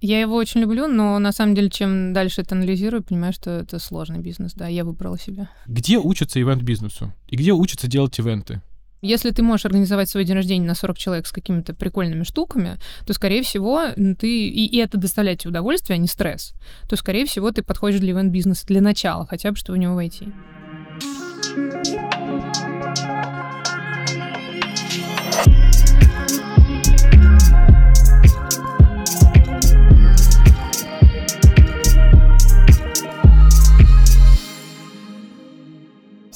[0.00, 3.78] Я его очень люблю, но на самом деле, чем дальше это анализирую, понимаю, что это
[3.80, 5.50] сложный бизнес, да, я выбрала себя.
[5.66, 7.12] Где учатся ивент-бизнесу?
[7.28, 8.62] И где учатся делать ивенты?
[9.00, 13.12] Если ты можешь организовать свой день рождения на 40 человек с какими-то прикольными штуками, то,
[13.12, 13.88] скорее всего,
[14.18, 14.48] ты...
[14.48, 16.52] И, и это доставляет тебе удовольствие, а не стресс.
[16.88, 20.28] То, скорее всего, ты подходишь для ивент-бизнеса для начала, хотя бы, чтобы в него войти.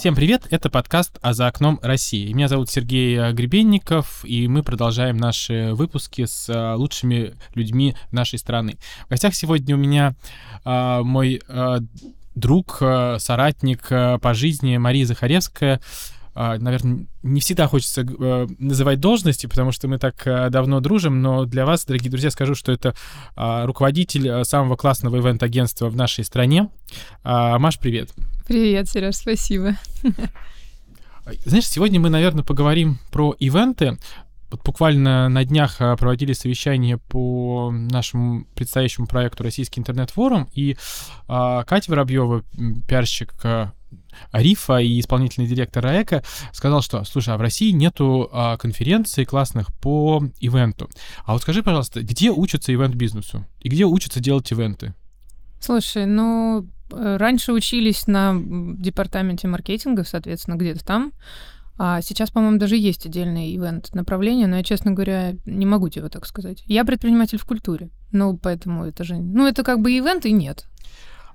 [0.03, 2.33] Всем привет, это подкаст «А за окном России».
[2.33, 8.41] Меня зовут Сергей э, Гребенников, и мы продолжаем наши выпуски с э, лучшими людьми нашей
[8.41, 8.79] страны.
[9.07, 10.17] В гостях сегодня у меня
[10.65, 11.79] а, мой а,
[12.35, 13.89] друг, соратник
[14.21, 15.81] по жизни Мария Захаревская,
[16.35, 21.45] наверное, не всегда хочется э, называть должности, потому что мы так э, давно дружим, но
[21.45, 22.95] для вас, дорогие друзья, скажу, что это
[23.37, 26.71] а, руководитель э, самого классного ивент-агентства в нашей стране.
[27.23, 28.11] А, Маш, привет.
[28.47, 29.77] Привет, Сереж, спасибо.
[31.45, 33.99] Знаешь, сегодня мы, наверное, поговорим про ивенты.
[34.51, 40.77] Вот буквально на днях проводили совещание по нашему предстоящему проекту «Российский интернет-форум», и
[41.27, 42.43] Катя Воробьева,
[42.87, 43.33] пиарщик
[44.31, 49.73] Арифа и исполнительный директор РАЭКа сказал, что, слушай, а в России нету а, конференций классных
[49.75, 50.89] по ивенту.
[51.25, 53.47] А вот скажи, пожалуйста, где учатся ивент-бизнесу?
[53.61, 54.95] И где учатся делать ивенты?
[55.61, 61.13] Слушай, ну, э, раньше учились на департаменте маркетинга, соответственно, где-то там.
[61.79, 66.27] А сейчас, по-моему, даже есть отдельное ивент-направление, но я, честно говоря, не могу тебе так
[66.27, 66.63] сказать.
[66.67, 69.17] Я предприниматель в культуре, ну, поэтому это же...
[69.17, 70.67] Ну, это как бы ивент и нет.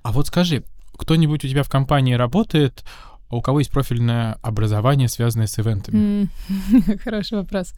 [0.03, 0.63] А вот скажи,
[0.97, 2.83] кто-нибудь у тебя в компании работает,
[3.29, 6.29] у кого есть профильное образование, связанное с ивентами?
[7.03, 7.73] Хороший вопрос.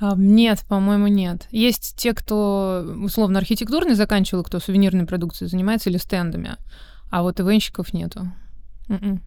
[0.00, 1.46] А, нет, по-моему, нет.
[1.52, 6.56] Есть те, кто условно архитектурный заканчивал, кто сувенирной продукцией занимается или стендами,
[7.10, 8.32] а вот ивенщиков нету.
[8.88, 9.22] М-м.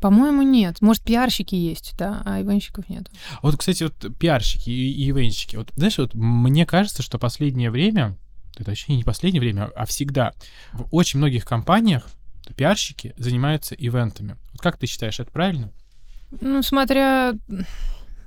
[0.00, 0.82] По-моему, нет.
[0.82, 3.10] Может, пиарщики есть, да, а ивенщиков нет.
[3.40, 5.56] Вот, кстати, вот пиарщики и, и ивенщики.
[5.56, 8.18] Вот, знаешь, вот мне кажется, что последнее время,
[8.56, 10.34] это вообще не последнее время, а всегда,
[10.74, 12.06] в очень многих компаниях
[12.52, 14.36] пиарщики занимаются ивентами.
[14.52, 15.70] Вот как ты считаешь, это правильно?
[16.40, 17.34] Ну, смотря...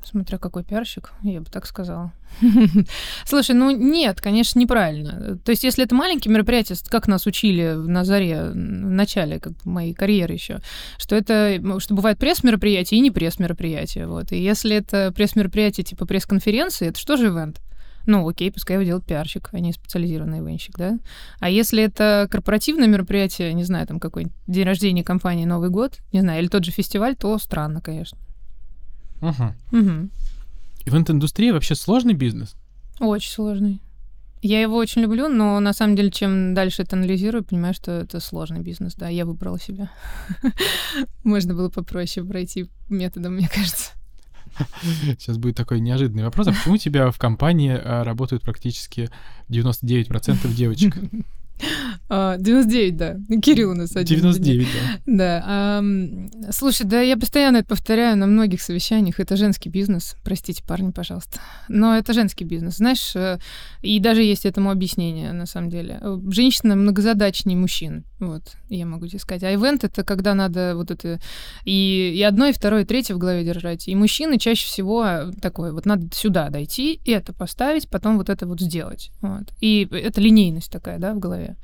[0.04, 2.14] Смотря какой пиарщик, я бы так сказала.
[3.26, 5.38] Слушай, ну нет, конечно, неправильно.
[5.40, 9.94] То есть, если это маленькие мероприятия, как нас учили на заре, в начале как моей
[9.94, 10.62] карьеры еще,
[10.98, 14.08] что это, что бывает пресс-мероприятие и не пресс-мероприятие.
[14.08, 14.32] Вот.
[14.32, 17.60] И если это пресс-мероприятие типа пресс-конференции, это что же ивент?
[18.08, 20.98] Ну, окей, пускай его делает пиарщик, а не специализированный ивенщик, да.
[21.40, 26.22] А если это корпоративное мероприятие, не знаю, там какой-нибудь день рождения компании, Новый год, не
[26.22, 28.18] знаю, или тот же фестиваль, то странно, конечно.
[29.22, 29.80] Угу.
[29.80, 30.10] Угу.
[30.86, 32.56] Ивент-индустрия вообще сложный бизнес?
[33.00, 33.82] Очень сложный.
[34.42, 38.22] Я его очень люблю, но на самом деле, чем дальше это анализирую, понимаю, что это
[38.22, 39.92] сложный бизнес, да, я выбрала себя.
[41.24, 43.97] Можно было попроще пройти методом, мне кажется.
[44.82, 46.48] Сейчас будет такой неожиданный вопрос.
[46.48, 49.10] А почему у тебя в компании а, работают практически
[49.50, 50.96] 99% девочек?
[52.10, 53.42] 99, а, да.
[53.42, 54.20] Кирилл у нас один.
[54.20, 54.68] 99,
[55.06, 55.18] да.
[55.18, 55.44] Да.
[55.46, 55.84] А,
[56.52, 59.20] слушай, да я постоянно это повторяю на многих совещаниях.
[59.20, 60.16] Это женский бизнес.
[60.24, 61.40] Простите, парни, пожалуйста.
[61.68, 62.78] Но это женский бизнес.
[62.78, 63.40] Знаешь, э,
[63.82, 66.02] и даже есть этому объяснение, на самом деле.
[66.30, 68.06] Женщина многозадачнее мужчин.
[68.20, 69.44] Вот, я могу тебе сказать.
[69.44, 71.20] А ивент— это когда надо вот это
[71.66, 73.88] и, и одно, и второе, и третье в голове держать.
[73.88, 78.48] И мужчины чаще всего такое, вот надо сюда дойти, и это поставить, потом вот это
[78.48, 79.12] вот сделать.
[79.22, 79.54] Вот.
[79.60, 81.58] И это линейность такая, да, в голове.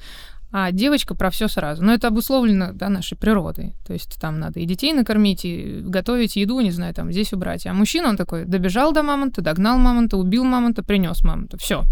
[0.55, 1.83] А девочка про все сразу.
[1.83, 3.73] Но это обусловлено да, нашей природой.
[3.87, 7.65] То есть там надо и детей накормить, и готовить еду, не знаю, там здесь убрать.
[7.65, 11.57] А мужчина, он такой, добежал до мамонта, догнал мамонта, убил мамонта, принес мамонта.
[11.57, 11.85] Все.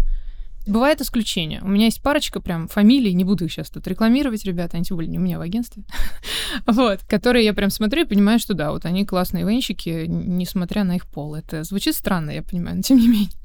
[0.64, 1.60] Бывает исключение.
[1.62, 4.96] У меня есть парочка прям фамилий, не буду их сейчас тут рекламировать, ребята, они тем
[4.96, 5.82] более не у меня в агентстве,
[6.66, 10.94] вот, которые я прям смотрю и понимаю, что да, вот они классные венщики, несмотря на
[10.94, 11.34] их пол.
[11.34, 13.30] Это звучит странно, я понимаю, но тем не менее.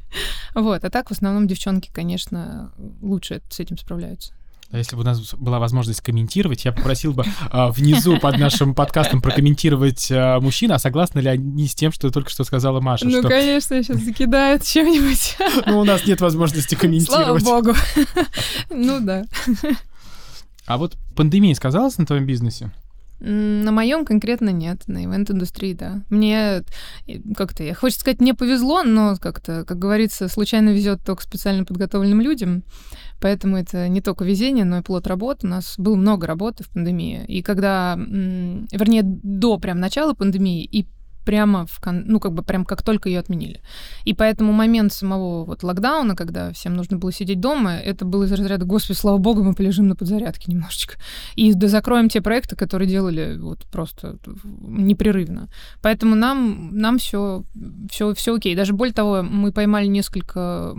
[0.56, 4.34] Вот, а так в основном девчонки, конечно, лучше с этим справляются.
[4.70, 8.76] А если бы у нас была возможность комментировать, я попросил бы а, внизу под нашим
[8.76, 13.06] подкастом прокомментировать а, мужчин, а согласны ли они с тем, что только что сказала Маша?
[13.06, 13.30] Ну, что...
[13.30, 15.38] конечно, сейчас закидают чем-нибудь.
[15.66, 17.44] Ну, у нас нет возможности комментировать.
[17.44, 17.78] Слава богу.
[18.70, 19.26] Ну, да.
[20.66, 22.72] А вот пандемия сказалась на твоем бизнесе?
[23.20, 26.04] На моем конкретно нет, на ивент-индустрии, да.
[26.10, 26.64] Мне
[27.36, 32.22] как-то, я хочу сказать, мне повезло, но как-то, как говорится, случайно везет только специально подготовленным
[32.22, 32.64] людям.
[33.20, 35.44] Поэтому это не только везение, но и плод работ.
[35.44, 37.26] У нас было много работы в пандемии.
[37.28, 40.86] И когда, вернее, до прям начала пандемии и
[41.28, 42.04] прямо в, кон...
[42.06, 43.60] ну, как бы прям как только ее отменили.
[44.06, 48.32] И поэтому момент самого вот локдауна, когда всем нужно было сидеть дома, это было из
[48.32, 50.96] разряда, господи, слава богу, мы полежим на подзарядке немножечко.
[51.36, 54.20] И да закроем те проекты, которые делали вот просто
[54.62, 55.50] непрерывно.
[55.82, 57.44] Поэтому нам, нам все,
[57.92, 58.56] все, все окей.
[58.56, 60.74] Даже более того, мы поймали несколько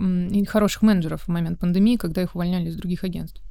[0.47, 3.43] хороших менеджеров в момент пандемии, когда их увольняли из других агентств.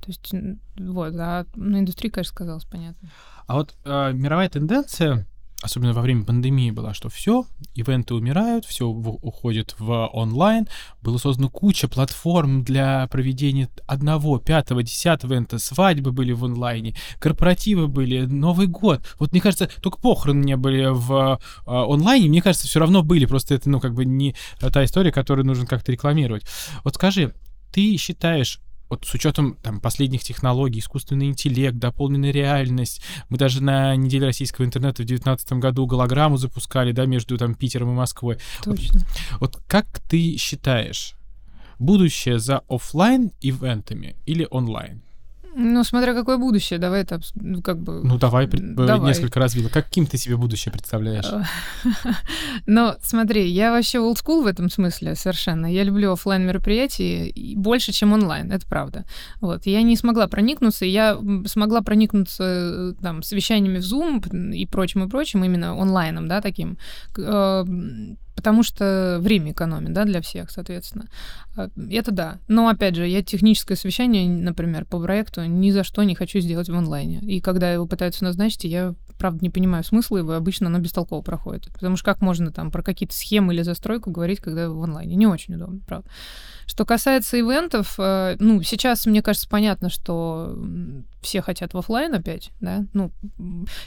[0.00, 0.32] То есть,
[0.78, 3.10] вот, а на индустрии, конечно, сказалось, понятно.
[3.48, 5.26] А вот э, мировая тенденция,
[5.62, 7.44] особенно во время пандемии, была, что все,
[7.74, 10.68] ивенты умирают, все уходит в онлайн.
[11.02, 17.88] Было создано куча платформ для проведения одного, пятого, десятого ивента, свадьбы были в онлайне, корпоративы
[17.88, 19.02] были, Новый год.
[19.18, 23.26] Вот мне кажется, только похороны не были в э, онлайне, мне кажется, все равно были,
[23.26, 26.44] просто это, ну, как бы не та история, которую нужно как-то рекламировать.
[26.84, 27.34] Вот скажи,
[27.72, 33.02] ты считаешь, вот с учетом там, последних технологий, искусственный интеллект, дополненная реальность.
[33.28, 37.90] Мы даже на неделе российского интернета в 2019 году голограмму запускали, да, между там Питером
[37.90, 38.38] и Москвой.
[38.62, 39.00] Точно.
[39.40, 41.14] Вот, вот как ты считаешь,
[41.78, 45.02] будущее за офлайн ивентами или онлайн?
[45.60, 48.00] Ну, смотря какое будущее, давай это ну, как бы...
[48.04, 49.08] Ну, давай, давай.
[49.08, 49.70] несколько раз видел.
[49.70, 51.26] Каким ты себе будущее представляешь?
[52.66, 55.66] Ну, смотри, я вообще old school в этом смысле совершенно.
[55.66, 59.04] Я люблю офлайн мероприятия больше, чем онлайн, это правда.
[59.40, 65.04] Вот, я не смогла проникнуться, я смогла проникнуться э, там совещаниями в Zoom и прочим,
[65.04, 66.78] и прочим, именно онлайном, да, таким
[67.16, 67.64] э,
[68.38, 71.08] потому что время экономит, да, для всех, соответственно.
[71.56, 72.38] А, это да.
[72.46, 76.68] Но, опять же, я техническое совещание, например, по проекту ни за что не хочу сделать
[76.68, 77.18] в онлайне.
[77.18, 81.68] И когда его пытаются назначить, я, правда, не понимаю смысла его, обычно оно бестолково проходит.
[81.72, 85.16] Потому что как можно там про какие-то схемы или застройку говорить, когда в онлайне?
[85.16, 86.08] Не очень удобно, правда.
[86.66, 90.56] Что касается ивентов, э, ну, сейчас, мне кажется, понятно, что
[91.20, 93.10] все хотят в офлайн опять, да, ну,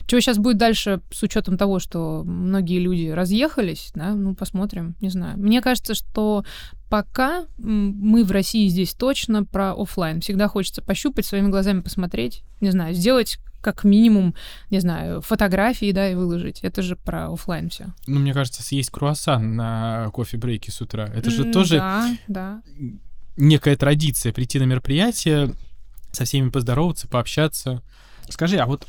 [0.05, 5.09] что сейчас будет дальше с учетом того, что многие люди разъехались, да, ну, посмотрим, не
[5.09, 5.37] знаю.
[5.37, 6.43] Мне кажется, что
[6.89, 10.19] пока мы в России здесь точно про офлайн.
[10.19, 14.35] Всегда хочется пощупать, своими глазами посмотреть, не знаю, сделать как минимум,
[14.69, 16.59] не знаю, фотографии, да, и выложить.
[16.61, 17.93] Это же про офлайн все.
[18.07, 21.07] Ну, мне кажется, съесть круассан на кофе-брейке с утра.
[21.13, 22.61] Это же mm, тоже да, да.
[23.37, 25.53] некая традиция прийти на мероприятие,
[26.11, 27.81] со всеми поздороваться, пообщаться.
[28.29, 28.87] Скажи, а вот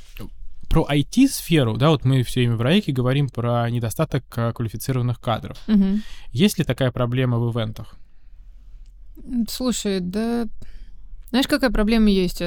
[0.69, 5.58] про IT-сферу, да, вот мы все время в Райке говорим про недостаток а, квалифицированных кадров.
[5.69, 6.00] Угу.
[6.32, 7.94] Есть ли такая проблема в ивентах?
[9.48, 10.46] Слушай, да
[11.32, 12.42] знаешь, какая проблема есть?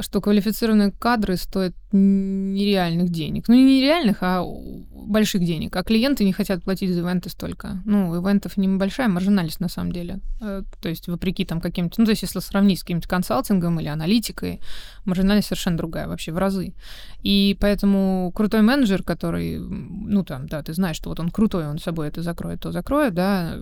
[0.00, 3.48] Что квалифицированные кадры стоят нереальных денег.
[3.48, 4.44] Ну, не нереальных, а
[4.92, 5.74] больших денег.
[5.76, 7.80] А клиенты не хотят платить за ивенты столько.
[7.86, 10.20] Ну, ивентов небольшая маржинальность на самом деле.
[10.40, 12.00] Э, то есть, вопреки там каким-то...
[12.00, 14.60] Ну, то есть, если сравнить с каким-то консалтингом или аналитикой,
[15.04, 16.74] маржинальность совершенно другая, вообще в разы.
[17.22, 21.78] И поэтому крутой менеджер, который, ну, там, да, ты знаешь, что вот он крутой, он
[21.78, 23.56] с собой это закроет, то закроет, да,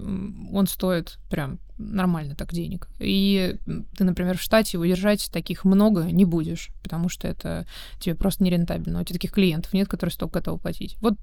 [0.53, 2.89] он стоит прям нормально так денег.
[2.99, 3.57] И
[3.97, 7.67] ты, например, в штате удержать таких много не будешь, потому что это
[7.99, 9.01] тебе просто нерентабельно.
[9.01, 10.97] У тебя таких клиентов нет, которые столько готовы платить.
[11.01, 11.15] Вот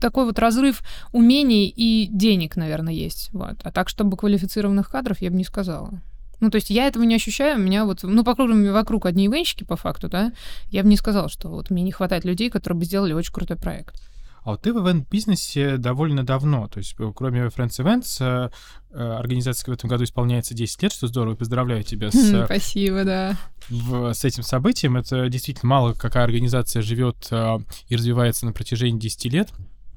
[0.00, 3.30] такой вот разрыв умений и денег, наверное, есть.
[3.32, 3.56] Вот.
[3.62, 6.00] А так, чтобы квалифицированных кадров, я бы не сказала.
[6.40, 9.26] Ну, то есть я этого не ощущаю, у меня вот, ну, по кругу вокруг одни
[9.26, 10.32] ивенщики, по факту, да,
[10.70, 13.58] я бы не сказала, что вот мне не хватает людей, которые бы сделали очень крутой
[13.58, 14.00] проект.
[14.42, 18.50] А вот ты в ивент-бизнесе довольно давно, то есть э, кроме Friends Events, э,
[18.90, 22.44] э, организация в этом году исполняется 10 лет, что здорово, поздравляю тебя с...
[22.46, 23.36] Спасибо, да.
[23.68, 24.96] В, с этим событием.
[24.96, 29.50] Это действительно мало какая организация живет и развивается на протяжении 10 лет.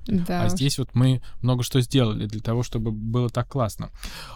[0.05, 0.43] Да.
[0.43, 3.89] А здесь вот мы много что сделали для того, чтобы было так классно.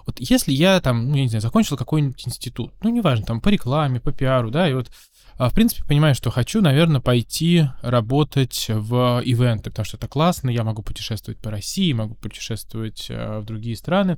[0.06, 3.50] Вот если я там, ну, я не знаю, закончил какой-нибудь институт, ну, неважно, там, по
[3.50, 4.90] рекламе, по пиару, да, и вот
[5.38, 10.64] в принципе, понимаю, что хочу, наверное, пойти работать в ивенты, потому что это классно, я
[10.64, 14.18] могу путешествовать по России, могу путешествовать э, в другие страны.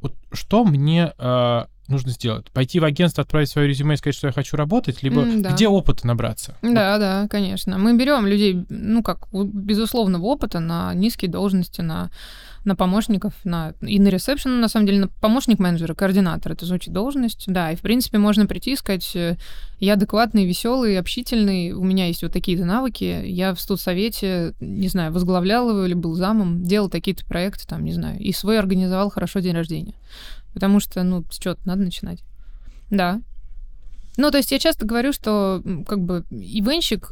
[0.00, 2.50] Вот что мне э, нужно сделать?
[2.50, 5.50] Пойти в агентство, отправить свое резюме и сказать, что я хочу работать, либо mm, да.
[5.52, 6.56] где опыта набраться?
[6.62, 7.00] Да, вот.
[7.00, 7.78] да, конечно.
[7.78, 12.10] Мы берем людей, ну как, безусловного опыта на низкие должности, на
[12.64, 16.92] на помощников, на, и на ресепшн, на самом деле, на помощник менеджера, координатор, это звучит
[16.92, 19.36] должность, да, и, в принципе, можно прийти и сказать, э,
[19.80, 25.12] я адекватный, веселый, общительный, у меня есть вот такие-то навыки, я в студсовете, не знаю,
[25.12, 29.40] возглавлял его или был замом, делал такие-то проекты, там, не знаю, и свой организовал хорошо
[29.40, 29.94] день рождения.
[30.54, 32.22] Потому что, ну, с чего-то надо начинать.
[32.90, 33.20] Да.
[34.16, 37.10] Ну, то есть я часто говорю, что как бы ивенщик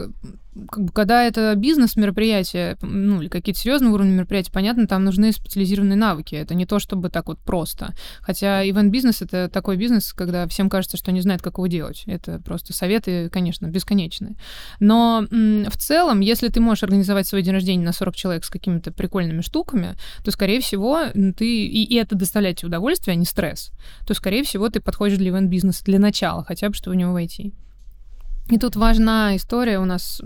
[0.69, 5.97] как бы, когда это бизнес-мероприятие, ну, или какие-то серьезные уровни мероприятия, понятно, там нужны специализированные
[5.97, 6.35] навыки.
[6.35, 7.95] Это не то, чтобы так вот просто.
[8.21, 12.03] Хотя ивент-бизнес— это такой бизнес, когда всем кажется, что не знает, как его делать.
[12.07, 14.37] Это просто советы, конечно, бесконечные.
[14.81, 18.93] Но в целом, если ты можешь организовать свой день рождения на 40 человек с какими-то
[18.93, 21.05] прикольными штуками, то, скорее всего,
[21.37, 21.47] ты...
[21.47, 23.73] И, и это доставляет тебе удовольствие, а не стресс.
[24.07, 27.55] То, скорее всего, ты подходишь для ивент-бизнеса для начала, хотя бы, чтобы в него войти.
[28.51, 29.79] И тут важна история.
[29.79, 30.21] У нас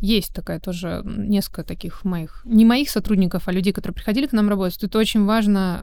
[0.00, 4.48] есть такая тоже несколько таких моих, не моих сотрудников, а людей, которые приходили к нам
[4.48, 4.80] работать.
[4.80, 5.80] Тут очень важно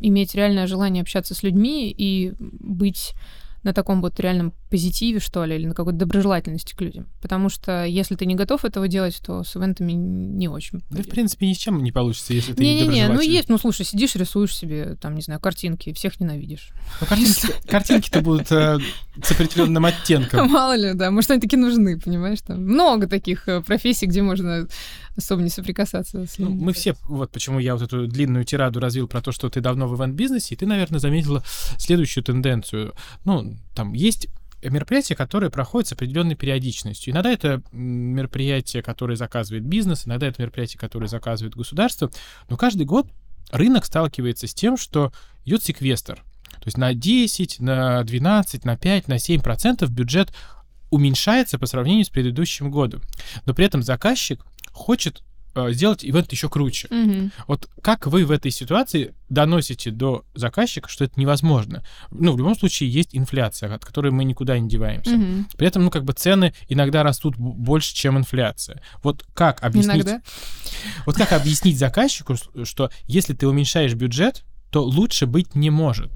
[0.00, 3.12] иметь реальное желание общаться с людьми и быть
[3.62, 7.06] на таком вот реальном позитиве, что ли, или на какой-то доброжелательности к людям.
[7.20, 10.80] Потому что если ты не готов этого делать, то с ивентами не очень.
[10.88, 13.50] Да, в принципе, ни с чем не получится, если ты не, не Не-не-не, ну есть,
[13.50, 16.70] ну слушай, сидишь, рисуешь себе, там, не знаю, картинки, всех ненавидишь.
[17.02, 18.78] Ну, картинки, картинки-то будут э,
[19.22, 20.50] с определенным оттенком.
[20.50, 24.66] Мало ли, да, может, они такие нужны, понимаешь, там много таких э, профессий, где можно
[25.18, 26.60] особо не соприкасаться с ну, людьми.
[26.60, 29.60] Ну, мы все, вот почему я вот эту длинную тираду развил про то, что ты
[29.60, 31.44] давно в ивент-бизнесе, и ты, наверное, заметила
[31.76, 32.94] следующую тенденцию.
[33.26, 34.28] Ну, там есть
[34.62, 37.12] мероприятия, которые проходят с определенной периодичностью.
[37.12, 42.10] Иногда это мероприятия, которые заказывает бизнес, иногда это мероприятия, которые заказывает государство,
[42.48, 43.08] но каждый год
[43.50, 45.12] рынок сталкивается с тем, что
[45.44, 46.22] идет секвестр.
[46.62, 50.32] То есть на 10, на 12, на 5, на 7 процентов бюджет
[50.90, 53.02] уменьшается по сравнению с предыдущим годом.
[53.46, 55.22] Но при этом заказчик хочет
[55.70, 56.88] сделать ивент еще круче.
[56.90, 57.30] Угу.
[57.48, 61.84] Вот как вы в этой ситуации доносите до заказчика, что это невозможно?
[62.10, 65.14] Ну, в любом случае есть инфляция, от которой мы никуда не деваемся.
[65.14, 65.56] Угу.
[65.56, 68.82] При этом, ну, как бы цены иногда растут больше, чем инфляция.
[69.02, 69.96] Вот как объяснить...
[69.96, 70.22] Иногда.
[71.06, 76.10] Вот как объяснить заказчику, что если ты уменьшаешь бюджет, то лучше быть не может.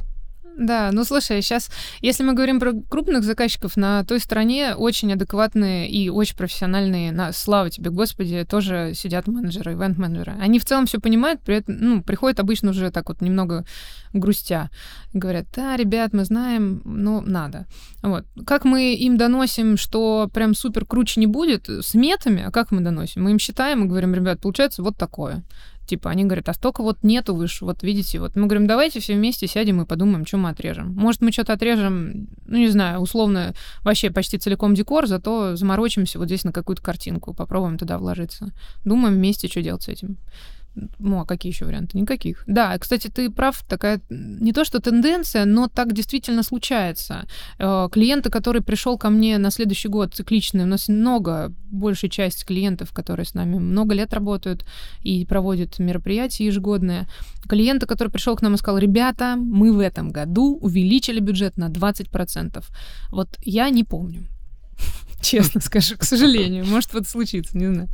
[0.59, 1.71] Да, ну слушай, сейчас,
[2.01, 7.33] если мы говорим про крупных заказчиков, на той стороне очень адекватные и очень профессиональные, на,
[7.33, 10.35] слава тебе, Господи, тоже сидят менеджеры, ивент-менеджеры.
[10.41, 13.67] Они в целом все понимают, при этом, ну, приходят обычно уже так вот немного
[14.15, 14.71] грустя.
[15.13, 17.67] Говорят, да, ребят, мы знаем, но надо.
[18.03, 18.25] Вот.
[18.47, 22.81] Как мы им доносим, что прям супер круче не будет, с метами, а как мы
[22.81, 23.25] доносим?
[23.25, 25.43] Мы им считаем и говорим, ребят, получается вот такое.
[25.87, 28.35] Типа, они говорят, а столько вот нету выше, вот видите, вот.
[28.35, 30.93] Мы говорим, давайте все вместе сядем и подумаем, что мы отрежем.
[30.95, 36.27] Может, мы что-то отрежем, ну, не знаю, условно, вообще почти целиком декор, зато заморочимся вот
[36.27, 38.53] здесь на какую-то картинку, попробуем туда вложиться.
[38.85, 40.19] Думаем вместе, что делать с этим.
[40.99, 41.99] Ну, а какие еще варианты?
[41.99, 42.45] Никаких.
[42.47, 47.27] Да, кстати, ты прав, такая не то что тенденция, но так действительно случается.
[47.59, 52.45] Э, клиенты, который пришел ко мне на следующий год цикличный, у нас много, большая часть
[52.45, 54.67] клиентов, которые с нами много лет работают
[55.03, 57.07] и проводят мероприятия ежегодные.
[57.49, 61.71] Клиенты, который пришел к нам и сказал, ребята, мы в этом году увеличили бюджет на
[61.71, 62.63] 20%.
[63.11, 64.29] Вот я не помню.
[65.23, 66.67] Честно скажу, к сожалению.
[66.67, 67.89] Может вот случится, не знаю.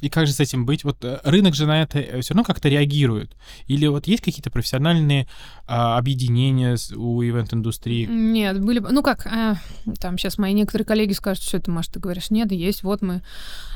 [0.00, 0.84] И как же с этим быть?
[0.84, 3.36] Вот э, рынок же на это э, все равно как-то реагирует.
[3.66, 5.26] Или вот есть какие-то профессиональные
[5.66, 8.06] а, объединения у ивент-индустрии?
[8.06, 8.78] Нет, были...
[8.78, 9.56] Ну как, а,
[10.00, 13.22] там сейчас мои некоторые коллеги скажут, что это, Маша, ты говоришь, нет, есть, вот мы...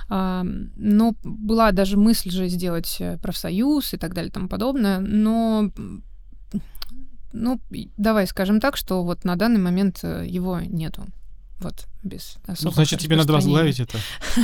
[0.09, 0.45] А,
[0.77, 5.71] но была даже мысль же сделать профсоюз и так далее и тому подобное, но
[7.33, 7.61] ну,
[7.97, 11.07] давай скажем так, что вот на данный момент его нету.
[11.63, 13.99] Вот, без Ну, значит, тебе надо возглавить это.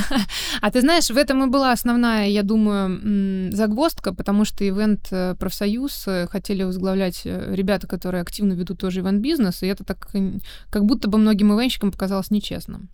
[0.61, 5.35] а ты знаешь, в этом и была основная, я думаю, загвоздка, потому что ивент э,
[5.35, 10.09] профсоюз э, хотели возглавлять э, ребята, которые активно ведут тоже ивент-бизнес, и это так
[10.69, 12.89] как будто бы многим ивенщикам показалось нечестным.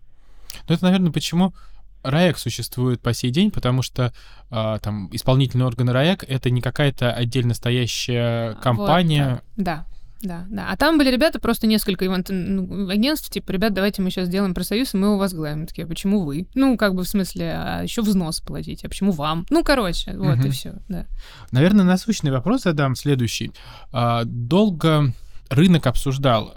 [0.67, 1.53] Ну, это, наверное, почему
[2.01, 4.13] РАЭК существует по сей день, потому что
[4.49, 9.41] а, там исполнительные органы РАЭК это не какая-то отдельно стоящая компания.
[9.57, 9.85] Вот, да.
[9.85, 9.85] Да,
[10.21, 10.45] да.
[10.69, 14.93] А там были ребята, просто несколько ну, агентств, типа, ребят, давайте мы сейчас сделаем профсоюз,
[14.93, 15.61] и мы его возглавим.
[15.61, 16.47] Мы такие, а почему вы?
[16.55, 19.45] Ну, как бы в смысле, а еще взнос платить, а почему вам?
[19.49, 20.47] Ну, короче, вот угу.
[20.47, 21.05] и все, да.
[21.51, 23.51] Наверное, насущный вопрос задам следующий.
[23.91, 25.13] А, долго
[25.49, 26.53] рынок обсуждал,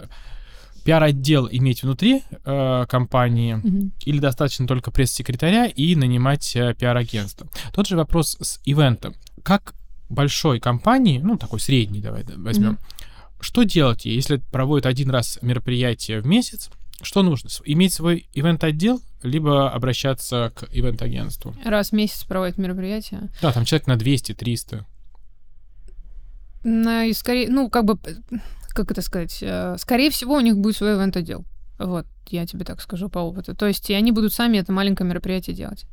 [0.83, 3.91] пиар-отдел иметь внутри э, компании угу.
[4.05, 7.47] или достаточно только пресс-секретаря и нанимать э, пиар-агентство?
[7.73, 9.13] Тот же вопрос с ивентом.
[9.43, 9.75] Как
[10.09, 12.79] большой компании, ну, такой средний, давай возьмем, угу
[13.39, 16.69] что делать, если проводят один раз мероприятие в месяц?
[17.01, 17.49] Что нужно?
[17.65, 21.55] Иметь свой ивент-отдел, либо обращаться к ивент-агентству?
[21.63, 23.29] Раз в месяц проводят мероприятие?
[23.41, 24.83] Да, там человек на 200-300.
[26.63, 27.97] На, и скорее, ну, как бы,
[28.69, 31.45] как это сказать, э, скорее всего, у них будет свой ивент-отдел.
[31.77, 33.55] Вот, я тебе так скажу по опыту.
[33.55, 35.85] То есть, и они будут сами это маленькое мероприятие делать.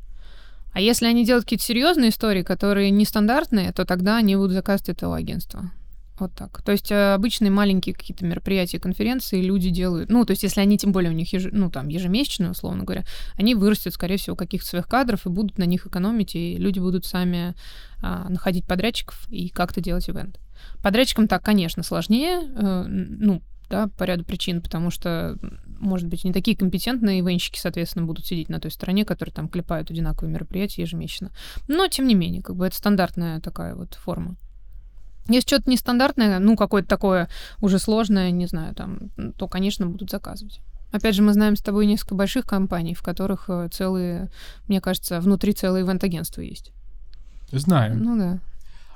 [0.72, 5.08] А если они делают какие-то серьезные истории, которые нестандартные, то тогда они будут заказывать это
[5.08, 5.70] у агентства.
[6.18, 6.62] Вот так.
[6.62, 10.08] То есть э, обычные маленькие какие-то мероприятия, конференции люди делают.
[10.08, 11.48] Ну, то есть если они тем более у них еж...
[11.52, 13.04] ну, там, ежемесячные, условно говоря,
[13.34, 17.04] они вырастут, скорее всего, каких-то своих кадров и будут на них экономить, и люди будут
[17.04, 17.54] сами
[18.02, 20.40] а, находить подрядчиков и как-то делать ивент.
[20.82, 26.32] Подрядчикам так, конечно, сложнее, э, ну, да, по ряду причин, потому что, может быть, не
[26.32, 31.30] такие компетентные ивенщики, соответственно, будут сидеть на той стороне, которые там клепают одинаковые мероприятия ежемесячно.
[31.68, 34.36] Но, тем не менее, как бы это стандартная такая вот форма.
[35.28, 37.28] Если что-то нестандартное, ну, какое-то такое
[37.60, 40.60] уже сложное, не знаю, там, то, конечно, будут заказывать.
[40.92, 44.30] Опять же, мы знаем с тобой несколько больших компаний, в которых э, целые,
[44.68, 46.72] мне кажется, внутри целые ивент-агентства есть.
[47.50, 48.02] Знаем.
[48.02, 48.38] Ну да.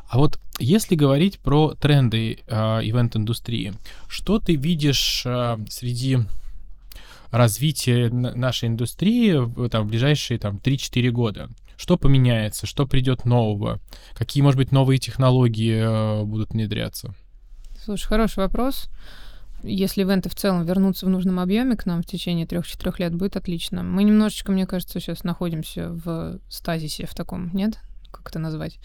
[0.09, 3.75] А вот если говорить про тренды э, ивент-индустрии,
[4.09, 6.19] что ты видишь э, среди
[7.31, 11.49] развития нашей индустрии в, там, в ближайшие там, 3-4 года?
[11.81, 13.81] Что поменяется, что придет нового,
[14.13, 17.15] какие, может быть, новые технологии э, будут внедряться?
[17.83, 18.91] Слушай, хороший вопрос.
[19.63, 23.37] Если ивенты в целом вернутся в нужном объеме к нам в течение трех-четырех лет, будет
[23.37, 23.83] отлично.
[23.83, 27.79] Мы немножечко, мне кажется, сейчас находимся в стазисе в таком, нет?
[28.11, 28.79] Как это назвать?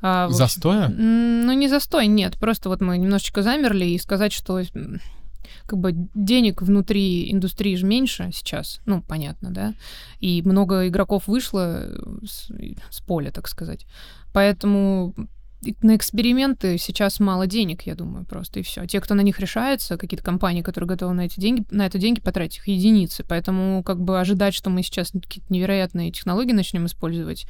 [0.00, 0.86] А, Застоя?
[0.86, 2.38] Ну, не застой, нет.
[2.38, 4.62] Просто вот мы немножечко замерли и сказать, что
[5.66, 9.74] как бы денег внутри индустрии же меньше сейчас, ну, понятно, да,
[10.20, 11.90] и много игроков вышло
[12.24, 12.50] с,
[12.90, 13.86] с поля, так сказать.
[14.32, 15.14] Поэтому
[15.82, 18.86] на эксперименты сейчас мало денег, я думаю, просто и все.
[18.86, 22.20] Те, кто на них решается, какие-то компании, которые готовы на эти деньги, на это деньги
[22.20, 23.24] потратить, их единицы.
[23.26, 27.46] Поэтому как бы ожидать, что мы сейчас какие-то невероятные технологии начнем использовать,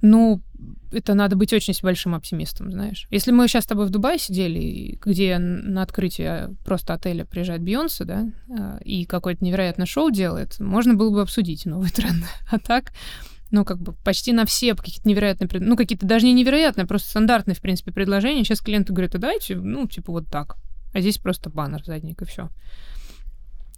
[0.00, 0.42] ну,
[0.90, 3.06] это надо быть очень большим оптимистом, знаешь.
[3.10, 8.04] Если мы сейчас с тобой в Дубае сидели, где на открытие просто отеля приезжает Бейонсе,
[8.04, 12.24] да, а, и какое-то невероятное шоу делает, можно было бы обсудить новый тренд.
[12.50, 12.92] А так,
[13.50, 17.10] ну, как бы почти на все какие-то невероятные, ну, какие-то даже не невероятные, а просто
[17.10, 18.44] стандартные, в принципе, предложения.
[18.44, 20.56] Сейчас клиенты говорят, а давайте, ну, типа вот так.
[20.94, 22.48] А здесь просто баннер задник, и все.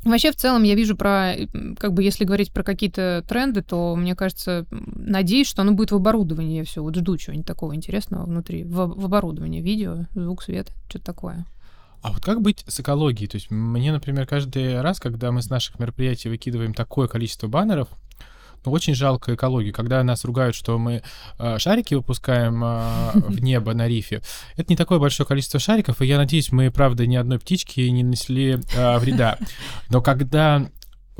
[0.04, 1.34] Вообще, в целом, я вижу про,
[1.78, 5.96] как бы, если говорить про какие-то тренды, то, мне кажется, надеюсь, что оно будет в
[5.96, 6.58] оборудовании.
[6.58, 8.64] Я все вот жду чего-нибудь такого интересного внутри.
[8.64, 9.60] В, в оборудовании.
[9.60, 11.44] Видео, звук, свет, что-то такое.
[12.02, 13.28] А вот как быть с экологией?
[13.28, 17.88] То есть мне, например, каждый раз, когда мы с наших мероприятий выкидываем такое количество баннеров,
[18.64, 19.72] ну, очень жалко экологию.
[19.72, 21.02] Когда нас ругают, что мы
[21.38, 24.22] э, шарики выпускаем э, в небо на рифе,
[24.56, 28.02] это не такое большое количество шариков, и я надеюсь, мы, правда, ни одной птички не
[28.02, 29.38] нанесли э, вреда.
[29.88, 30.68] Но когда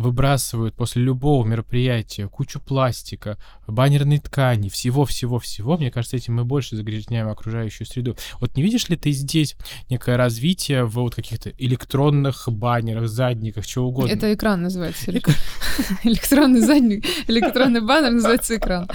[0.00, 7.29] выбрасывают после любого мероприятия кучу пластика, баннерной ткани, всего-всего-всего, мне кажется, этим мы больше загрязняем
[7.29, 8.16] окружающую среду.
[8.40, 9.57] Вот не видишь ли ты здесь
[9.88, 14.12] некое развитие в вот каких-то электронных баннерах, задниках, чего угодно?
[14.12, 15.11] Это экран называется.
[16.03, 18.88] Электронный задник, электронный баннер называется экран.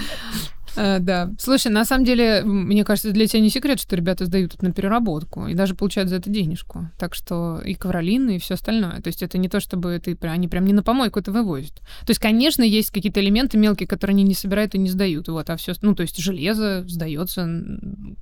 [0.76, 1.32] А, да.
[1.40, 4.72] Слушай, на самом деле, мне кажется, для тебя не секрет, что ребята сдают это на
[4.72, 6.90] переработку и даже получают за это денежку.
[6.98, 9.02] Так что и ковролины, и все остальное.
[9.02, 11.76] То есть это не то, чтобы ты, они прям не на помойку это вывозят.
[11.76, 15.28] То есть, конечно, есть какие-то элементы мелкие, которые они не собирают и не сдают.
[15.28, 17.48] Вот, а все, ну, то есть железо сдается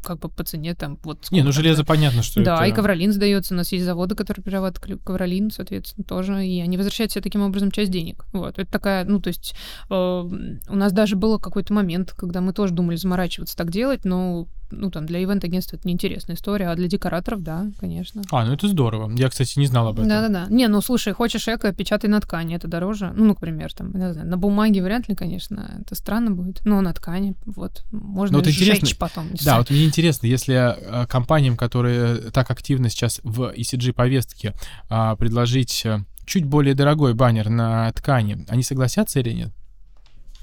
[0.04, 1.32] как бы по цене там вот.
[1.32, 2.66] Не, ну железо понятно, что Да, это...
[2.66, 3.54] и ковролин сдается.
[3.54, 6.46] У нас есть заводы, которые перерабатывают ковролин, соответственно, тоже.
[6.46, 8.26] И они возвращают себе таким образом часть денег.
[8.34, 8.60] Вот.
[8.60, 9.56] Это такая, ну, то есть
[9.90, 14.48] э, у нас даже был какой-то момент, когда мы тоже думали заморачиваться так делать, но
[14.76, 18.24] ну, там, для ивент-агентства это неинтересная история, а для декораторов, да, конечно.
[18.32, 19.12] А, ну это здорово.
[19.16, 20.10] Я, кстати, не знал об этом.
[20.10, 20.48] Да-да-да.
[20.50, 23.14] Не, ну, слушай, хочешь эко, печатай на ткани, это дороже.
[23.16, 26.94] Ну, например, там, не знаю, на бумаге вряд ли, конечно, это странно будет, но на
[26.94, 29.30] ткани, вот, можно ну, вот сжечь потом.
[29.44, 34.54] Да, вот мне интересно, если э, компаниям, которые так активно сейчас в ECG-повестке,
[34.90, 39.54] а, предложить э, чуть более дорогой баннер на ткани, они согласятся или нет?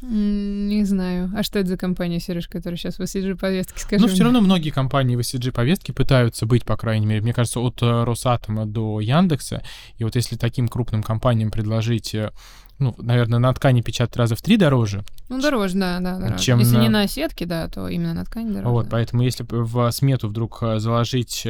[0.02, 1.30] Не знаю.
[1.36, 4.40] А что это за компания, Сереж, которая сейчас в ESG повестке, скажи Ну, все равно
[4.40, 8.64] многие компании в ESG повестке пытаются быть, по крайней мере, мне кажется, от э, Росатома
[8.64, 9.62] до Яндекса.
[9.98, 12.30] И вот если таким крупным компаниям предложить э,
[12.78, 15.04] ну, наверное, на ткани печатать раза в три дороже.
[15.28, 16.42] Ну, дороже, да, да, дороже.
[16.42, 16.80] Чем если на...
[16.80, 18.70] не на сетке, да, то именно на ткани дороже.
[18.70, 21.46] Вот, поэтому если в смету вдруг э, заложить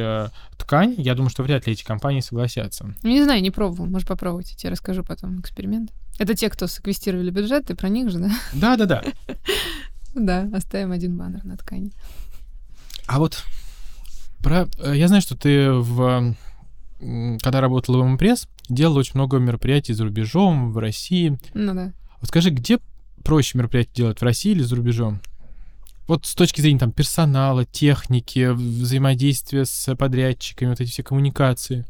[0.57, 2.93] ткань, я думаю, что вряд ли эти компании согласятся.
[3.01, 5.91] Ну, не знаю, не пробовал, может попробовать, я тебе расскажу потом эксперимент.
[6.21, 8.31] Это те, кто секвестировали бюджет, ты про них же, да?
[8.53, 9.03] Да-да-да.
[10.13, 11.91] Да, оставим один баннер на ткани.
[13.07, 13.43] А вот
[14.43, 14.67] про...
[14.77, 16.35] Э, я знаю, что ты в
[16.99, 21.39] когда работал в МПресс, делал очень много мероприятий за рубежом, в России.
[21.55, 21.91] Ну да.
[22.19, 22.77] Вот скажи, где
[23.23, 25.21] проще мероприятия делать, в России или за рубежом?
[26.05, 31.87] Вот с точки зрения там персонала, техники, взаимодействия с подрядчиками, вот эти все коммуникации.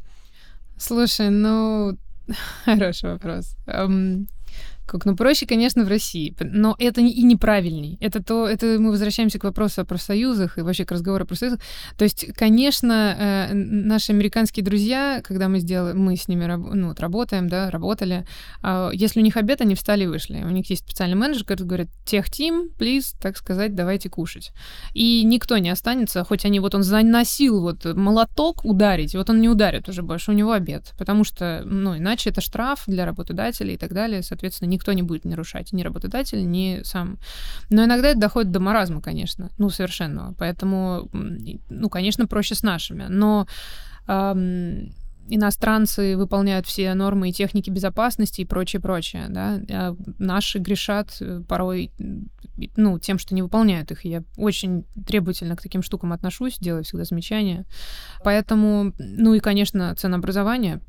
[0.78, 1.98] Слушай, ну,
[2.65, 3.56] хороший вопрос.
[4.91, 7.97] Как, ну, проще, конечно, в России, но это и неправильней.
[8.01, 11.62] Это то, это мы возвращаемся к вопросу о профсоюзах и вообще к разговору о профсоюзах.
[11.97, 16.99] То есть, конечно, э, наши американские друзья, когда мы сделали, мы с ними ну, вот,
[16.99, 18.25] работаем, да, работали,
[18.63, 20.43] э, если у них обед, они встали и вышли.
[20.43, 24.51] У них есть специальный менеджер, который говорит, тех тим, плиз, так сказать, давайте кушать.
[24.93, 29.47] И никто не останется, хоть они вот он заносил вот молоток ударить, вот он не
[29.47, 33.77] ударит уже больше, у него обед, потому что, ну, иначе это штраф для работодателей и
[33.77, 37.17] так далее, соответственно, никто не будет нарушать, ни работодатель, ни сам.
[37.70, 40.34] Но иногда это доходит до маразма, конечно, ну, совершенного.
[40.38, 41.10] Поэтому,
[41.70, 43.06] ну, конечно, проще с нашими.
[43.10, 43.48] Но
[44.08, 44.94] эм,
[45.29, 51.41] иностранцы выполняют все нормы и техники безопасности и прочее, прочее, да, а наши грешат э,
[51.47, 51.91] порой,
[52.75, 54.05] ну, тем, что не выполняют их.
[54.05, 57.65] Я очень требовательно к таким штукам отношусь, делаю всегда замечания.
[58.23, 60.81] Поэтому, ну и, конечно, ценообразование,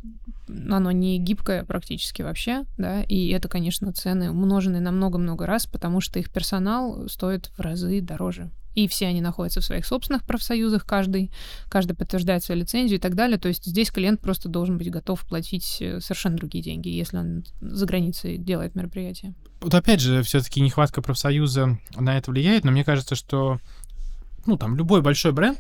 [0.49, 6.01] оно не гибкое практически вообще, да, и это, конечно, цены умноженные на много-много раз, потому
[6.01, 10.87] что их персонал стоит в разы дороже и все они находятся в своих собственных профсоюзах,
[10.87, 11.31] каждый,
[11.69, 13.39] каждый подтверждает свою лицензию и так далее.
[13.39, 17.45] То есть здесь клиент просто должен быть готов платить э, совершенно другие деньги, если он
[17.61, 19.35] за границей делает мероприятие.
[19.61, 23.61] Вот опять же, все-таки нехватка профсоюза на это влияет, но мне кажется, что
[24.47, 25.59] ну, там, любой большой бренд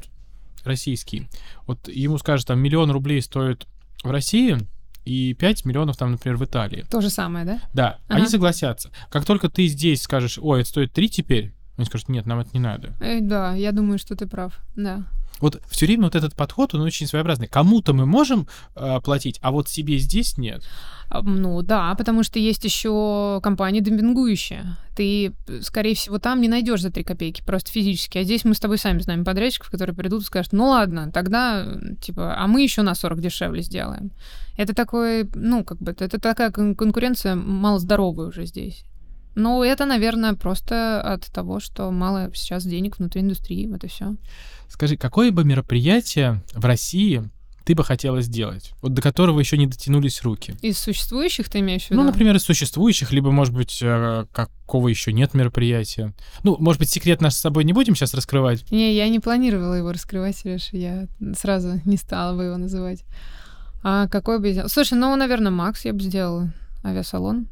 [0.64, 1.28] российский,
[1.66, 3.66] вот ему скажут, там, миллион рублей стоит
[4.02, 4.58] в России,
[5.04, 6.84] и 5 миллионов там, например, в Италии.
[6.88, 7.60] То же самое, да?
[7.74, 8.18] Да, ага.
[8.18, 8.90] они согласятся.
[9.10, 12.50] Как только ты здесь скажешь, ой, это стоит 3 теперь, они скажут, нет, нам это
[12.52, 12.94] не надо.
[13.00, 15.04] Э, да, я думаю, что ты прав, да.
[15.40, 17.48] Вот все время вот этот подход, он очень своеобразный.
[17.48, 20.62] Кому-то мы можем э, платить, а вот себе здесь нет.
[21.08, 24.76] А, ну да, потому что есть еще компании демпингующие.
[24.94, 28.18] Ты, скорее всего, там не найдешь за 3 копейки, просто физически.
[28.18, 31.66] А здесь мы с тобой сами знаем подрядчиков, которые придут и скажут, ну ладно, тогда,
[32.00, 34.12] типа, а мы еще на 40 дешевле сделаем.
[34.56, 38.84] Это такой, ну, как бы, это такая конкуренция малоздоровая уже здесь.
[39.34, 44.16] Ну, это, наверное, просто от того, что мало сейчас денег внутри индустрии, вот и все.
[44.68, 47.30] Скажи, какое бы мероприятие в России
[47.64, 50.54] ты бы хотела сделать, вот до которого еще не дотянулись руки?
[50.62, 52.00] Из существующих ты имеешь в виду?
[52.00, 56.12] Ну, например, из существующих, либо, может быть, э, какого еще нет мероприятия.
[56.42, 58.70] Ну, может быть, секрет наш с собой не будем сейчас раскрывать?
[58.70, 61.06] Не, я не планировала его раскрывать, Леш, я
[61.38, 63.04] сразу не стала бы его называть.
[63.84, 64.68] А какой бы.
[64.68, 66.52] Слушай, ну, наверное, Макс я бы сделала.
[66.84, 67.46] Авиасалон.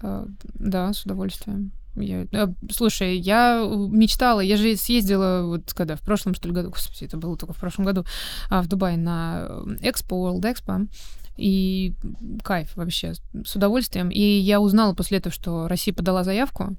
[0.00, 1.72] А, да, с удовольствием.
[1.96, 6.70] Я, э, слушай, я мечтала, я же съездила вот когда в прошлом что ли году,
[6.70, 8.04] господи, это было только в прошлом году,
[8.50, 9.48] а, в Дубай на
[9.82, 10.88] Expo, World Expo,
[11.36, 11.94] и
[12.42, 14.10] кайф вообще, с удовольствием.
[14.10, 16.76] И я узнала после этого, что Россия подала заявку,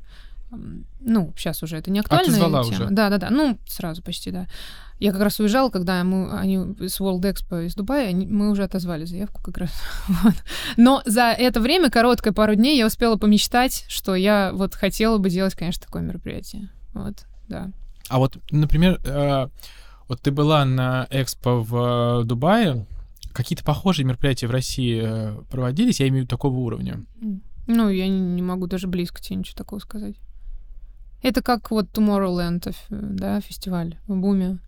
[0.51, 2.59] ну, сейчас уже это не актуальная а тема.
[2.61, 2.87] Уже.
[2.89, 3.29] Да, да, да.
[3.29, 4.47] Ну, сразу почти, да.
[4.99, 8.63] Я как раз уезжала, когда мы, они с World Expo из Дубая, они, мы уже
[8.63, 9.71] отозвали заявку как раз.
[10.07, 10.35] вот.
[10.75, 15.29] Но за это время, короткое пару дней, я успела помечтать, что я вот хотела бы
[15.29, 16.69] делать, конечно, такое мероприятие.
[16.93, 17.71] Вот, да.
[18.09, 19.47] А вот, например, э,
[20.07, 22.87] вот ты была на Экспо в Дубае,
[23.31, 27.05] какие-то похожие мероприятия в России э, проводились, я имею в виду такого уровня?
[27.67, 30.15] Ну, я не, не могу даже близко тебе ничего такого сказать.
[31.21, 34.59] Это как вот Tomorrowland, да, фестиваль в Буме.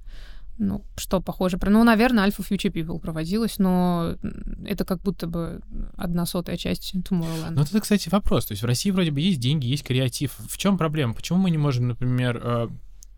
[0.57, 1.57] Ну, что похоже.
[1.65, 4.15] Ну, наверное, Alpha Future People проводилась, но
[4.63, 5.61] это как будто бы
[5.97, 7.51] одна сотая часть Tomorrowland.
[7.51, 8.45] Ну, это, кстати, вопрос.
[8.45, 10.35] То есть в России вроде бы есть деньги, есть креатив.
[10.37, 11.13] В чем проблема?
[11.13, 12.67] Почему мы не можем, например, э,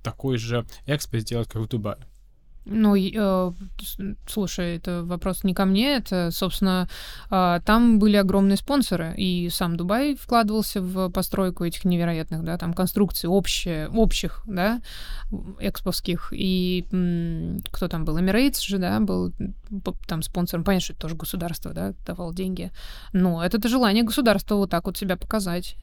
[0.03, 1.97] такой же экспо сделать, как в Дубае?
[2.65, 3.51] Ну, э,
[4.27, 6.87] слушай, это вопрос не ко мне, это, собственно,
[7.29, 12.73] э, там были огромные спонсоры, и сам Дубай вкладывался в постройку этих невероятных, да, там
[12.73, 14.81] конструкций общие, общих, да,
[15.59, 19.33] эксповских, и м, кто там был, Emirates же, да, был
[20.07, 22.71] там спонсором, понятно, что это тоже государство, да, давал деньги,
[23.11, 25.75] но это желание государства вот так вот себя показать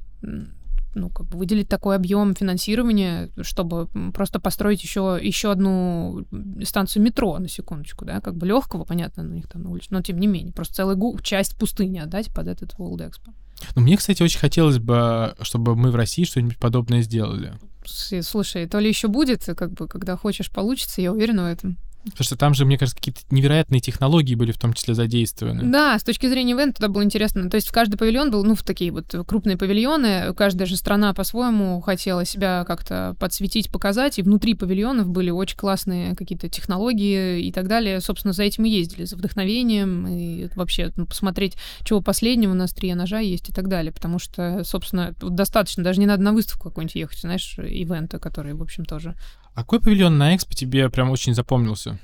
[0.94, 6.24] ну, как бы выделить такой объем финансирования, чтобы просто построить еще, еще одну
[6.64, 10.02] станцию метро, на секундочку, да, как бы легкого, понятно, у них там на улице, но
[10.02, 13.32] тем не менее, просто целую часть пустыни отдать под этот World Expo.
[13.76, 17.52] Ну, мне, кстати, очень хотелось бы, чтобы мы в России что-нибудь подобное сделали.
[17.84, 21.76] Слушай, то ли еще будет, как бы, когда хочешь, получится, я уверена в этом.
[22.04, 25.70] Потому что там же, мне кажется, какие-то невероятные технологии были в том числе задействованы.
[25.70, 27.50] Да, с точки зрения ивента туда было интересно.
[27.50, 30.32] То есть в каждый павильон был, ну, в такие вот крупные павильоны.
[30.34, 34.18] Каждая же страна по-своему хотела себя как-то подсветить, показать.
[34.18, 38.00] И внутри павильонов были очень классные какие-то технологии и так далее.
[38.00, 40.06] Собственно, за этим и ездили, за вдохновением.
[40.08, 43.92] И вообще ну, посмотреть, чего последнего у нас три ножа есть и так далее.
[43.92, 48.62] Потому что, собственно, достаточно, даже не надо на выставку какую-нибудь ехать, знаешь, ивента, который, в
[48.62, 49.14] общем, тоже
[49.60, 51.98] какой павильон на Экспо тебе прям очень запомнился?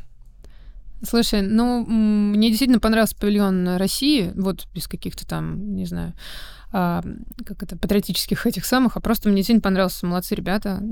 [1.02, 6.14] Слушай, ну, мне действительно понравился павильон России, вот без каких-то там, не знаю,
[6.72, 7.02] а,
[7.44, 10.06] как это, патриотических этих самых, а просто мне сильно понравился.
[10.06, 10.82] Молодцы ребята.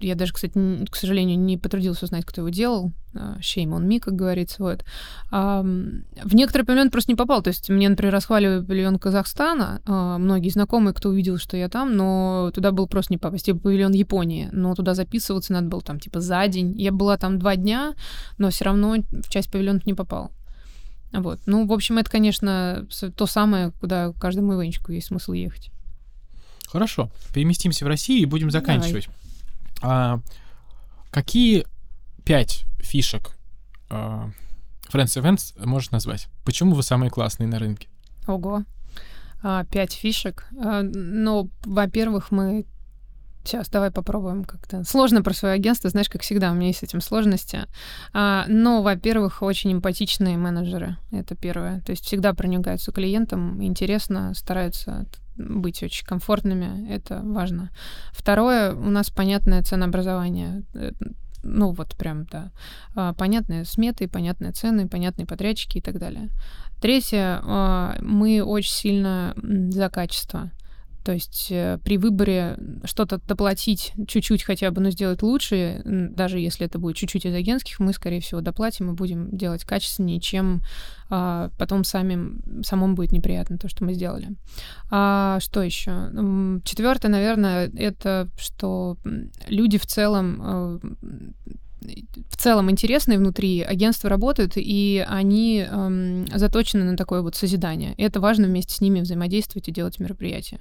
[0.00, 0.52] Я даже, кстати,
[0.90, 2.92] к сожалению, не потрудился узнать, кто его делал.
[3.14, 4.62] А, shame on me, как говорится.
[4.62, 4.84] Вот.
[5.30, 7.42] А, в некоторые павильон просто не попал.
[7.42, 9.80] То есть мне, например, расхваливали павильон Казахстана.
[9.86, 13.46] Многие знакомые, кто увидел, что я там, но туда был просто не попасть.
[13.46, 14.48] Типа павильон Японии.
[14.52, 16.78] Но туда записываться надо было там типа за день.
[16.78, 17.94] Я была там два дня,
[18.38, 20.30] но все равно в часть павильонов не попал.
[21.12, 21.40] Вот.
[21.46, 25.70] Ну, в общем, это, конечно, то самое, куда каждому ивенчику есть смысл ехать.
[26.68, 27.10] Хорошо.
[27.34, 29.08] Переместимся в Россию и будем заканчивать.
[29.82, 30.20] А,
[31.10, 31.66] какие
[32.24, 33.36] пять фишек
[33.90, 34.30] а,
[34.90, 36.28] Friends Events можешь назвать?
[36.44, 37.88] Почему вы самые классные на рынке?
[38.26, 38.64] Ого.
[39.42, 40.46] А, пять фишек.
[40.58, 42.64] А, ну, во-первых, мы
[43.44, 44.84] Сейчас, давай попробуем как-то.
[44.84, 47.66] Сложно про свое агентство, знаешь, как всегда, у меня есть с этим сложности.
[48.12, 50.96] А, но, во-первых, очень эмпатичные менеджеры.
[51.10, 51.80] Это первое.
[51.80, 56.88] То есть всегда проникаются клиентам, интересно, стараются быть очень комфортными.
[56.88, 57.70] Это важно.
[58.12, 60.92] Второе, у нас понятное ценообразование э,
[61.42, 62.50] ну вот прям, да,
[62.94, 66.28] а, понятные сметы, понятные цены, понятные подрядчики и так далее.
[66.80, 70.50] Третье, а, мы очень сильно за качество.
[71.04, 76.66] То есть э, при выборе что-то доплатить чуть-чуть хотя бы, но сделать лучше, даже если
[76.66, 80.62] это будет чуть-чуть из агентских, мы, скорее всего, доплатим и будем делать качественнее, чем
[81.10, 84.28] а, потом самим, самому будет неприятно то, что мы сделали.
[84.90, 86.10] А, что еще?
[86.64, 88.96] Четвертое, наверное, это что
[89.48, 90.78] люди в целом э,
[92.28, 97.94] в целом интересные внутри, агентства работают, и они эм, заточены на такое вот созидание.
[97.96, 100.60] И это важно вместе с ними взаимодействовать и делать мероприятия.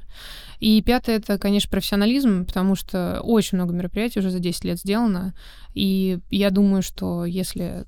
[0.59, 5.33] И пятое— это, конечно, профессионализм, потому что очень много мероприятий уже за 10 лет сделано,
[5.73, 7.85] и я думаю, что если,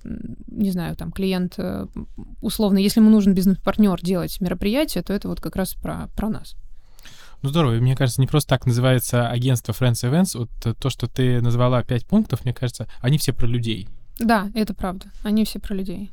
[0.48, 1.88] не знаю, там клиент, э,
[2.42, 6.56] условно, если ему нужен бизнес-партнер делать мероприятие, то это вот как раз про, про нас.
[7.44, 7.74] Ну, здорово.
[7.74, 10.38] мне кажется, не просто так называется агентство Friends Events.
[10.38, 13.90] Вот э, то, что ты назвала пять пунктов, мне кажется, они все про людей.
[14.18, 15.08] Да, это правда.
[15.24, 16.10] Они все про людей.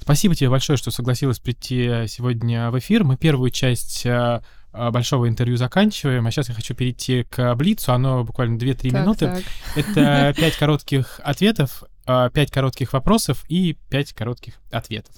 [0.00, 3.02] Спасибо тебе большое, что согласилась прийти сегодня в эфир.
[3.02, 7.92] Мы первую часть э, э, большого интервью заканчиваем, а сейчас я хочу перейти к Блицу.
[7.92, 9.26] Оно буквально 2-3 минуты.
[9.26, 9.42] Так.
[9.74, 15.16] Это пять коротких ответов, пять коротких вопросов и пять коротких ответов.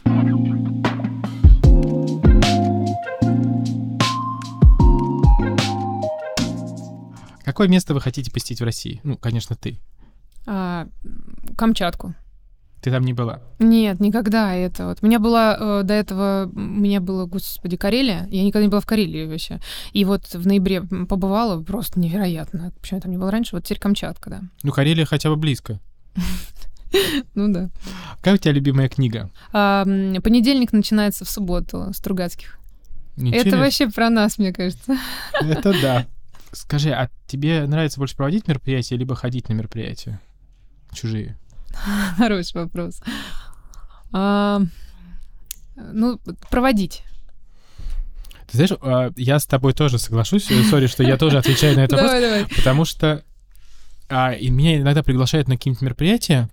[7.56, 9.00] Какое место вы хотите посетить в России?
[9.02, 9.78] Ну, конечно, ты.
[10.44, 10.86] А,
[11.56, 12.14] Камчатку.
[12.82, 13.40] Ты там не была?
[13.58, 14.84] Нет, никогда это.
[14.84, 18.28] Вот у меня была э, до этого, у меня было, господи, Карелия.
[18.30, 19.58] Я никогда не была в Карелии вообще.
[19.94, 22.74] И вот в ноябре побывала, просто невероятно.
[22.82, 23.56] Почему я там не была раньше?
[23.56, 24.40] Вот теперь Камчатка, да.
[24.62, 25.80] Ну, Карелия хотя бы близко.
[27.34, 27.70] Ну да.
[28.18, 29.30] Какая у тебя любимая книга?
[29.54, 32.58] А, понедельник начинается в субботу Стругацких.
[33.16, 34.98] Это вообще про нас, мне кажется.
[35.40, 36.06] Это да.
[36.56, 40.20] Скажи, а тебе нравится больше проводить мероприятия, либо ходить на мероприятия
[40.92, 41.36] чужие?
[42.16, 43.00] Хороший вопрос.
[44.12, 44.62] А,
[45.76, 46.18] ну,
[46.50, 47.02] проводить.
[48.50, 50.50] Ты знаешь, а, я с тобой тоже соглашусь.
[50.50, 52.56] Э, сори, что я тоже отвечаю на этот вопрос.
[52.56, 53.22] Потому что
[54.08, 56.48] а, и меня иногда приглашают на какие-нибудь мероприятия,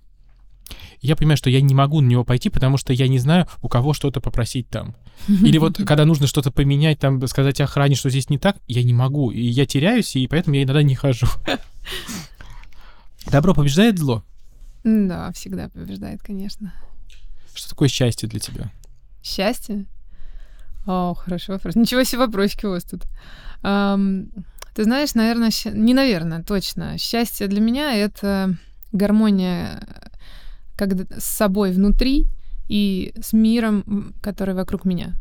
[1.00, 3.68] я понимаю, что я не могу на него пойти, потому что я не знаю, у
[3.68, 4.96] кого что-то попросить там.
[5.28, 8.92] Или вот когда нужно что-то поменять, там сказать охране, что здесь не так, я не
[8.92, 9.30] могу.
[9.30, 11.26] И я теряюсь, и поэтому я иногда не хожу.
[13.30, 14.22] Добро побеждает зло?
[14.84, 16.74] Да, всегда побеждает, конечно.
[17.54, 18.70] Что такое счастье для тебя?
[19.22, 19.86] Счастье?
[20.86, 21.74] О, хороший вопрос.
[21.74, 23.04] Ничего себе вопросики у вас тут.
[23.62, 24.28] Um,
[24.74, 25.70] ты знаешь, наверное, щ...
[25.70, 26.98] не наверное, точно.
[26.98, 28.54] Счастье для меня— это
[28.92, 29.80] гармония
[30.76, 32.26] когда с собой внутри
[32.68, 35.16] и с миром, который вокруг меня.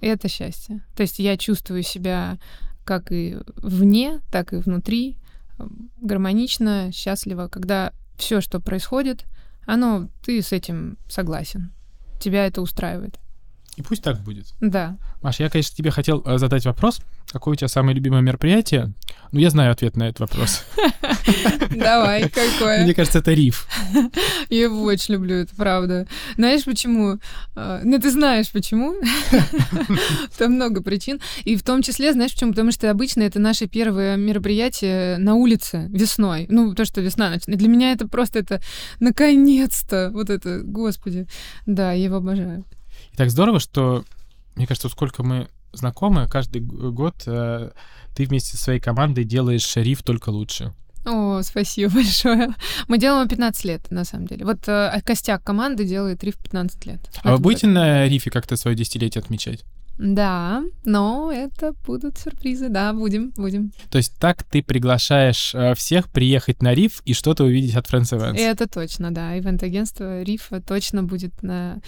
[0.00, 0.82] Это счастье.
[0.94, 2.38] То есть я чувствую себя
[2.84, 5.18] как и вне, так и внутри
[6.00, 9.24] гармонично, счастливо, когда все, что происходит,
[9.66, 11.72] оно, ты с этим согласен.
[12.20, 13.18] Тебя это устраивает.
[13.76, 14.46] И пусть так будет.
[14.60, 14.96] Да.
[15.22, 17.00] Маша, я, конечно, тебе хотел э, задать вопрос.
[17.32, 18.94] Какое у тебя самое любимое мероприятие?
[19.32, 20.64] Ну, я знаю ответ на этот вопрос.
[21.70, 22.84] Давай, какое?
[22.84, 23.66] Мне кажется, это риф.
[24.48, 26.06] Я его очень люблю, это правда.
[26.36, 27.18] Знаешь почему?
[27.56, 28.94] А, ну, ты знаешь почему.
[30.38, 31.20] Там много причин.
[31.44, 32.52] И в том числе, знаешь почему?
[32.52, 36.46] Потому что обычно это наше первое мероприятие на улице весной.
[36.48, 37.36] Ну, то, что весна.
[37.46, 38.62] Для меня это просто это
[39.00, 40.10] наконец-то.
[40.12, 41.26] Вот это, господи.
[41.66, 42.64] Да, я его обожаю.
[43.12, 44.04] И так здорово, что,
[44.54, 47.70] мне кажется, сколько мы знакомы, каждый год э,
[48.14, 50.72] ты вместе со своей командой делаешь риф только лучше.
[51.04, 52.48] О, спасибо большое.
[52.88, 54.44] Мы делаем 15 лет, на самом деле.
[54.44, 57.00] Вот э, костяк команды делает риф 15 лет.
[57.22, 59.64] А вы будете на рифе как-то свое десятилетие отмечать?
[59.98, 63.72] Да, но это будут сюрпризы, да, будем, будем.
[63.90, 68.12] То есть так ты приглашаешь э, всех приехать на риф и что-то увидеть от Friends
[68.12, 68.38] Events?
[68.38, 69.38] Это точно, да.
[69.38, 71.80] Ивент-агентство рифа точно будет на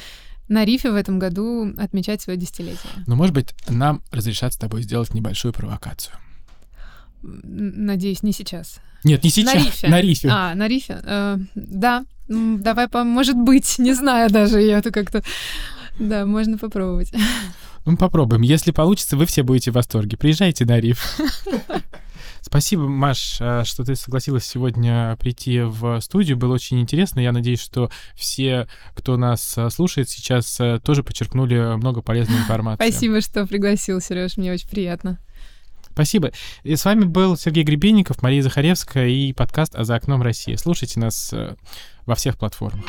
[0.48, 2.92] на рифе в этом году отмечать свое десятилетие.
[3.06, 6.14] Ну, может быть, нам разрешат с тобой сделать небольшую провокацию.
[7.22, 8.80] Надеюсь, не сейчас.
[9.04, 9.54] Нет, не сейчас.
[9.54, 9.88] На рифе.
[9.88, 10.28] На рифе.
[10.30, 11.00] А, на рифе.
[11.02, 15.22] Э, да, давай, может быть, не знаю даже, я это как-то...
[15.98, 17.12] Да, можно попробовать.
[17.84, 18.42] Ну, попробуем.
[18.42, 20.16] Если получится, вы все будете в восторге.
[20.16, 21.18] Приезжайте на риф.
[22.48, 26.38] Спасибо, Маш, э, что ты согласилась сегодня прийти в студию.
[26.38, 27.20] Было очень интересно.
[27.20, 32.82] Я надеюсь, что все, кто нас э, слушает сейчас, э, тоже подчеркнули много полезной информации.
[32.82, 34.38] Спасибо, что пригласил, Сереж.
[34.38, 35.18] Мне очень приятно.
[35.92, 36.30] Спасибо.
[36.62, 40.54] И с вами был Сергей Гребенников, Мария Захаревская и подкаст «А за окном России».
[40.54, 41.34] Слушайте нас
[42.06, 42.84] во всех платформах.